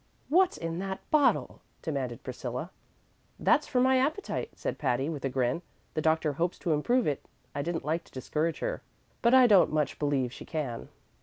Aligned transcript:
"What's 0.29 0.57
in 0.57 0.79
that 0.79 0.97
bottle?" 1.11 1.61
demanded 1.83 2.23
Priscilla. 2.23 2.71
"That's 3.39 3.67
for 3.67 3.79
my 3.79 3.99
appetite," 3.99 4.49
said 4.55 4.79
Patty, 4.79 5.09
with 5.09 5.23
a 5.23 5.29
grin; 5.29 5.61
"the 5.93 6.01
doctor 6.01 6.33
hopes 6.33 6.57
to 6.57 6.71
improve 6.73 7.05
it. 7.05 7.23
I 7.53 7.61
didn't 7.61 7.85
like 7.85 8.05
to 8.05 8.11
discourage 8.11 8.61
her, 8.61 8.81
but 9.21 9.35
I 9.35 9.45
don't 9.45 9.71
much 9.71 9.99
believe 9.99 10.33
she 10.33 10.43
can." 10.43 10.89